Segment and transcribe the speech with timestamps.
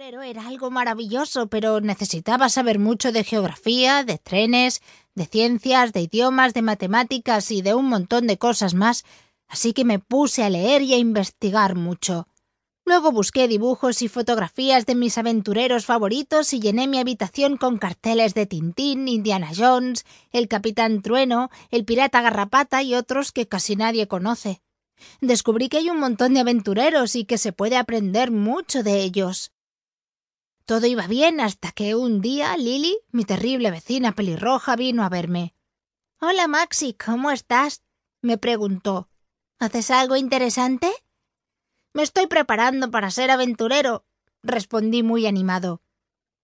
[0.00, 4.80] era algo maravilloso, pero necesitaba saber mucho de geografía, de trenes,
[5.16, 9.04] de ciencias, de idiomas, de matemáticas y de un montón de cosas más,
[9.48, 12.28] así que me puse a leer y a investigar mucho.
[12.84, 18.34] Luego busqué dibujos y fotografías de mis aventureros favoritos y llené mi habitación con carteles
[18.34, 24.06] de Tintín, Indiana Jones, el Capitán Trueno, el Pirata Garrapata y otros que casi nadie
[24.06, 24.62] conoce.
[25.20, 29.50] Descubrí que hay un montón de aventureros y que se puede aprender mucho de ellos.
[30.68, 35.54] Todo iba bien hasta que un día Lily, mi terrible vecina pelirroja, vino a verme.
[36.20, 37.82] Hola, Maxi, ¿cómo estás?
[38.20, 39.08] me preguntó.
[39.58, 40.92] ¿Haces algo interesante?
[41.94, 44.04] Me estoy preparando para ser aventurero,
[44.42, 45.80] respondí muy animado.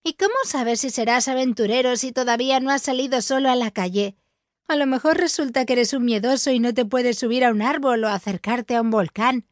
[0.03, 4.17] ¿Y cómo sabes si serás aventurero si todavía no has salido solo a la calle?
[4.67, 7.61] A lo mejor resulta que eres un miedoso y no te puedes subir a un
[7.61, 9.45] árbol o acercarte a un volcán.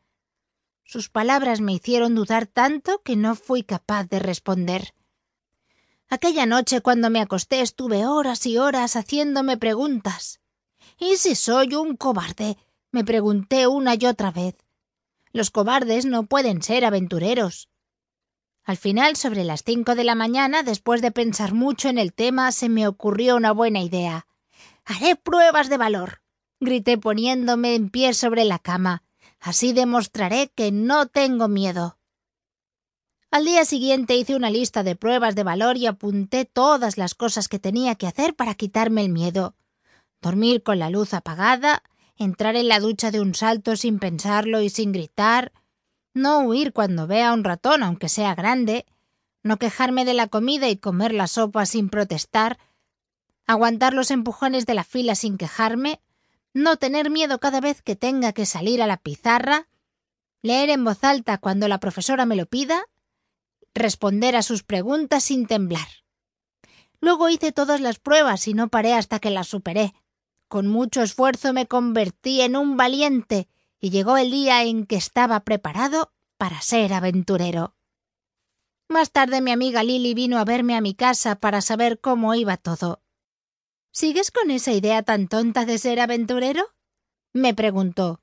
[0.92, 4.92] Sus palabras me hicieron dudar tanto que no fui capaz de responder.
[6.10, 10.42] Aquella noche cuando me acosté estuve horas y horas haciéndome preguntas.
[10.98, 12.58] ¿Y si soy un cobarde?
[12.90, 14.54] me pregunté una y otra vez.
[15.32, 17.70] Los cobardes no pueden ser aventureros.
[18.62, 22.52] Al final, sobre las cinco de la mañana, después de pensar mucho en el tema,
[22.52, 24.26] se me ocurrió una buena idea.
[24.84, 26.20] Haré pruebas de valor.
[26.60, 29.02] grité poniéndome en pie sobre la cama.
[29.42, 31.98] Así demostraré que no tengo miedo.
[33.32, 37.48] Al día siguiente hice una lista de pruebas de valor y apunté todas las cosas
[37.48, 39.56] que tenía que hacer para quitarme el miedo.
[40.20, 41.82] Dormir con la luz apagada,
[42.16, 45.52] entrar en la ducha de un salto sin pensarlo y sin gritar,
[46.14, 48.86] no huir cuando vea un ratón aunque sea grande,
[49.42, 52.60] no quejarme de la comida y comer la sopa sin protestar,
[53.46, 56.00] aguantar los empujones de la fila sin quejarme,
[56.54, 59.68] no tener miedo cada vez que tenga que salir a la pizarra,
[60.42, 62.84] leer en voz alta cuando la profesora me lo pida,
[63.74, 65.86] responder a sus preguntas sin temblar.
[67.00, 69.92] Luego hice todas las pruebas y no paré hasta que las superé.
[70.48, 73.48] Con mucho esfuerzo me convertí en un valiente
[73.80, 77.74] y llegó el día en que estaba preparado para ser aventurero.
[78.88, 82.56] Más tarde mi amiga Lily vino a verme a mi casa para saber cómo iba
[82.56, 83.02] todo.
[83.92, 86.74] ¿Sigues con esa idea tan tonta de ser aventurero?
[87.34, 88.22] me preguntó.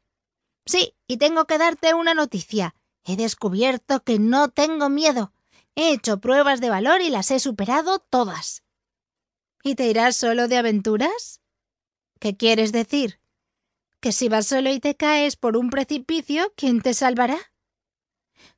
[0.65, 2.75] Sí, y tengo que darte una noticia.
[3.03, 5.31] He descubierto que no tengo miedo.
[5.75, 8.63] He hecho pruebas de valor y las he superado todas.
[9.63, 11.41] ¿Y te irás solo de aventuras?
[12.19, 13.19] ¿Qué quieres decir?
[13.99, 17.37] ¿Que si vas solo y te caes por un precipicio, quién te salvará?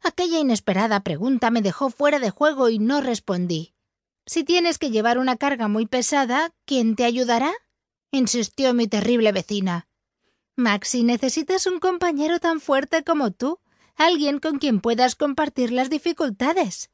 [0.02, 3.76] Aquella inesperada pregunta me dejó fuera de juego y no respondí.
[4.26, 7.52] Si tienes que llevar una carga muy pesada, ¿quién te ayudará?
[8.12, 9.88] insistió mi terrible vecina.
[10.56, 13.60] Maxi, necesitas un compañero tan fuerte como tú,
[13.96, 16.92] alguien con quien puedas compartir las dificultades.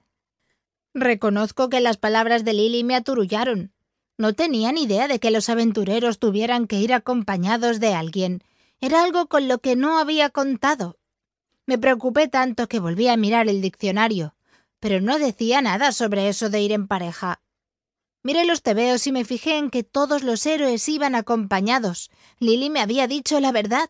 [0.94, 3.74] Reconozco que las palabras de Lily me aturullaron.
[4.18, 8.44] No tenía ni idea de que los aventureros tuvieran que ir acompañados de alguien.
[8.80, 10.98] Era algo con lo que no había contado.
[11.66, 14.37] Me preocupé tanto que volví a mirar el diccionario
[14.80, 17.42] pero no decía nada sobre eso de ir en pareja.
[18.24, 22.12] Miré los tebeos y me fijé en que todos los héroes iban acompañados.
[22.40, 23.90] Lily me había dicho la verdad.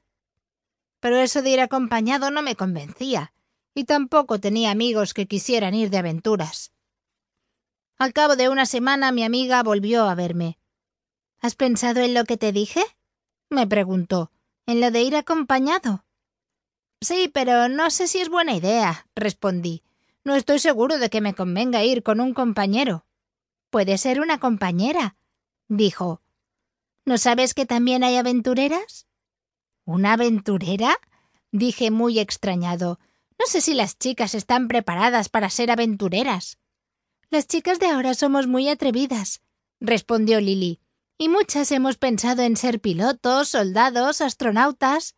[1.00, 3.34] Pero eso de ir acompañado no me convencía,
[3.74, 6.72] y tampoco tenía amigos que quisieran ir de aventuras.
[7.98, 10.60] Al cabo de una semana mi amiga volvió a verme.
[11.40, 12.84] ¿Has pensado en lo que te dije?
[13.50, 14.32] me preguntó.
[14.66, 16.06] ¿En lo de ir acompañado?
[17.02, 19.84] Sí, pero no sé si es buena idea, respondí.
[20.28, 23.06] No estoy seguro de que me convenga ir con un compañero.
[23.70, 25.16] Puede ser una compañera,
[25.70, 26.22] dijo.
[27.06, 29.08] ¿No sabes que también hay aventureras?
[29.86, 31.00] ¿Una aventurera?
[31.54, 33.00] dije muy extrañado.
[33.40, 36.58] No sé si las chicas están preparadas para ser aventureras.
[37.30, 39.42] Las chicas de ahora somos muy atrevidas,
[39.80, 40.82] respondió Lily,
[41.18, 45.16] y muchas hemos pensado en ser pilotos, soldados, astronautas.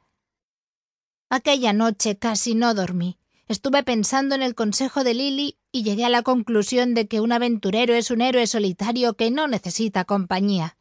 [1.31, 3.18] Aquella noche casi no dormí.
[3.49, 7.31] Estuve pensando en el consejo de Lily y llegué a la conclusión de que un
[7.31, 10.77] aventurero es un héroe solitario que no necesita compañía.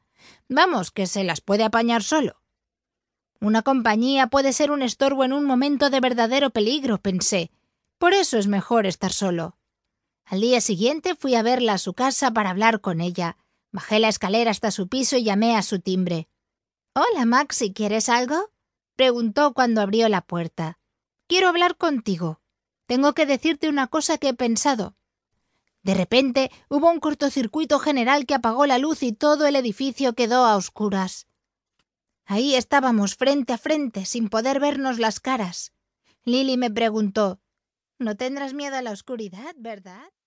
[0.50, 2.42] Vamos, que se las puede apañar solo.
[3.40, 7.50] Una compañía puede ser un estorbo en un momento de verdadero peligro, pensé.
[7.96, 9.56] Por eso es mejor estar solo.
[10.26, 13.38] Al día siguiente fui a verla a su casa para hablar con ella.
[13.72, 16.28] Bajé la escalera hasta su piso y llamé a su timbre.
[16.94, 18.50] Hola, Maxi, ¿quieres algo?
[18.94, 20.78] preguntó cuando abrió la puerta.
[21.28, 22.42] Quiero hablar contigo.
[22.88, 24.96] Tengo que decirte una cosa que he pensado.
[25.82, 30.46] De repente hubo un cortocircuito general que apagó la luz y todo el edificio quedó
[30.46, 31.26] a oscuras.
[32.25, 35.75] Ahí estábamos frente a frente, sin poder vernos las caras.
[36.25, 37.40] Lily me preguntó
[37.99, 40.11] ¿No tendrás miedo a la oscuridad, verdad?